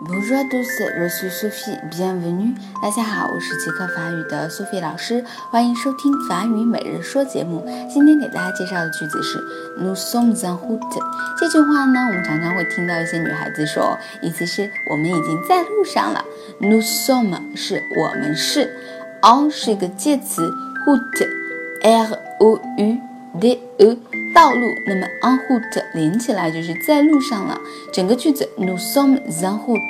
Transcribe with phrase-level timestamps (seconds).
[0.00, 0.68] Bonjour à tous,
[0.98, 2.54] je suis Sophie, bienvenue.
[2.82, 7.66] 大家好，我是极客法语的 Sophie 老师，欢迎收听法语每日说节目。
[7.88, 9.38] 今天给大家介绍的句子是
[9.80, 11.02] Nous sommes en route。
[11.38, 16.22] 这句话呢，我们常常会听到一些女孩子说，意思是我们已经在路上了。
[16.60, 18.76] Nous sommes 是我们是
[19.22, 20.42] ，en 是一个介词
[20.86, 22.98] ，route，r o u
[23.40, 23.98] d e。
[24.34, 27.58] 道路，那么 on foot 连起来就是在路上了。
[27.90, 29.80] 整个句子 nous sommes en foot，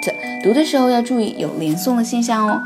[0.45, 2.63] 读的时候要注意有连诵的现象哦。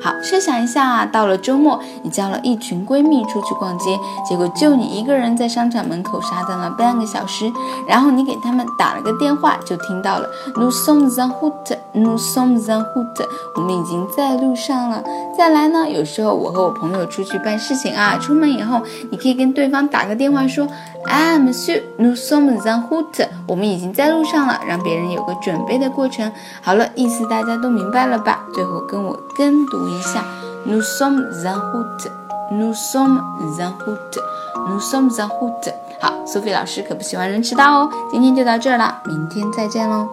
[0.00, 3.98] 好，设想一下啊，到了周末，你叫了一群闺蜜出去逛街，
[4.28, 7.50] 结果就你一个人在商场门口傻等了半个小时，
[7.88, 15.02] 然后你给他们打了个电话，就听到了 nous sommes en route，nous sommes en route，我们已经在路上了。
[15.36, 20.64] 再来呢，有时候我和我朋友出去办事情啊，出门以后，你可以跟对方打个电话说，
[21.06, 26.30] 啊，Monsieur，nous sommes en route，我们已经在路上了，让别人有个准备的过程。
[26.62, 28.44] 好了，意思大家都明白了吧？
[28.54, 29.87] 最后跟我跟读。
[29.88, 30.24] 一下
[30.66, 33.20] ，nous sommes en route，nous sommes
[33.60, 35.72] en route，nous sommes en route。
[36.00, 37.90] 好，苏菲老师可不喜欢人迟到哦。
[38.10, 40.08] 今天就到这儿了，明天再见喽。